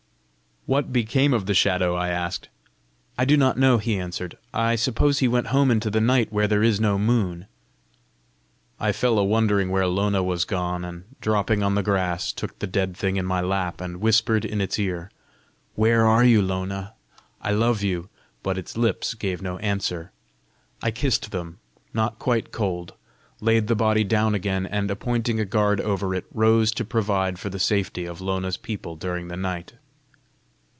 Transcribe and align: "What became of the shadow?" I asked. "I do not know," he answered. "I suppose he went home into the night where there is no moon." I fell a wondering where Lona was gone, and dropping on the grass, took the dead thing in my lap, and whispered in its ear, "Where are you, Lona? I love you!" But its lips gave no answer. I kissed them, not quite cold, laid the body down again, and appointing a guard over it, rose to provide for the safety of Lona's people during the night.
"What 0.67 0.93
became 0.93 1.33
of 1.33 1.47
the 1.47 1.55
shadow?" 1.55 1.95
I 1.95 2.09
asked. 2.09 2.47
"I 3.17 3.25
do 3.25 3.35
not 3.35 3.57
know," 3.57 3.79
he 3.79 3.97
answered. 3.97 4.37
"I 4.53 4.75
suppose 4.75 5.17
he 5.17 5.27
went 5.27 5.47
home 5.47 5.71
into 5.71 5.89
the 5.89 5.99
night 5.99 6.31
where 6.31 6.47
there 6.47 6.61
is 6.61 6.79
no 6.79 6.99
moon." 6.99 7.47
I 8.79 8.91
fell 8.91 9.17
a 9.17 9.23
wondering 9.23 9.71
where 9.71 9.87
Lona 9.87 10.21
was 10.21 10.45
gone, 10.45 10.85
and 10.85 11.03
dropping 11.19 11.63
on 11.63 11.73
the 11.73 11.81
grass, 11.81 12.31
took 12.31 12.59
the 12.59 12.67
dead 12.67 12.95
thing 12.95 13.15
in 13.17 13.25
my 13.25 13.41
lap, 13.41 13.81
and 13.81 13.97
whispered 14.01 14.45
in 14.45 14.61
its 14.61 14.77
ear, 14.77 15.09
"Where 15.73 16.05
are 16.05 16.23
you, 16.23 16.43
Lona? 16.43 16.93
I 17.41 17.53
love 17.53 17.81
you!" 17.81 18.09
But 18.43 18.59
its 18.59 18.77
lips 18.77 19.15
gave 19.15 19.41
no 19.41 19.57
answer. 19.57 20.11
I 20.83 20.91
kissed 20.91 21.31
them, 21.31 21.57
not 21.91 22.19
quite 22.19 22.51
cold, 22.51 22.93
laid 23.41 23.65
the 23.65 23.75
body 23.75 24.03
down 24.03 24.35
again, 24.35 24.67
and 24.67 24.91
appointing 24.91 25.39
a 25.39 25.43
guard 25.43 25.81
over 25.81 26.13
it, 26.13 26.25
rose 26.31 26.71
to 26.73 26.85
provide 26.85 27.39
for 27.39 27.49
the 27.49 27.57
safety 27.57 28.05
of 28.05 28.21
Lona's 28.21 28.57
people 28.57 28.95
during 28.95 29.27
the 29.27 29.35
night. 29.35 29.73